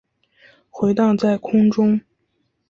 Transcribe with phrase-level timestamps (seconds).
[0.71, 2.01] 回荡在空中